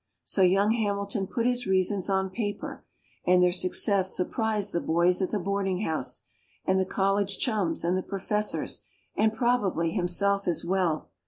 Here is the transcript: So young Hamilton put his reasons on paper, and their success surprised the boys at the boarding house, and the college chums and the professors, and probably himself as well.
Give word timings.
So 0.23 0.41
young 0.41 0.71
Hamilton 0.71 1.27
put 1.27 1.45
his 1.45 1.67
reasons 1.67 2.09
on 2.09 2.31
paper, 2.31 2.83
and 3.23 3.43
their 3.43 3.51
success 3.51 4.15
surprised 4.17 4.73
the 4.73 4.81
boys 4.81 5.21
at 5.21 5.29
the 5.29 5.37
boarding 5.37 5.81
house, 5.81 6.23
and 6.65 6.79
the 6.79 6.85
college 6.85 7.37
chums 7.37 7.83
and 7.83 7.95
the 7.95 8.01
professors, 8.01 8.81
and 9.15 9.31
probably 9.31 9.91
himself 9.91 10.47
as 10.47 10.65
well. 10.65 11.11